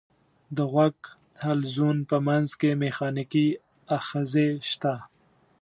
[0.55, 0.97] د غوږ
[1.43, 3.47] حلزون په منځ کې مېخانیکي
[3.97, 4.93] آخذې شته.